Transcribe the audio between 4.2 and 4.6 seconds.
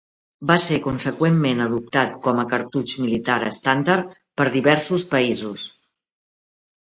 per